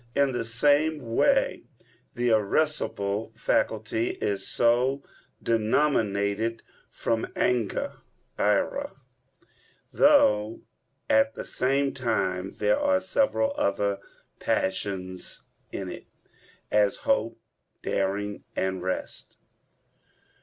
In 0.15 0.31
the 0.31 0.43
same 0.45 1.13
way 1.15 1.61
the 2.15 2.29
irascible 2.29 3.31
faculty 3.35 4.17
is 4.19 4.47
so 4.47 5.03
denominated 5.43 6.63
from 6.89 7.27
anger 7.35 7.97
[ira]; 8.35 8.93
though 9.93 10.61
at 11.07 11.35
the 11.35 11.45
same 11.45 11.93
time 11.93 12.49
there 12.57 12.79
are 12.79 12.99
several 12.99 13.53
other 13.55 13.99
passions 14.39 15.43
in 15.71 15.87
it, 15.91 16.07
as 16.71 16.95
hope, 17.05 17.39
daring, 17.83 18.43
and 18.55 18.77
the 18.79 18.85
rest. 18.85 19.35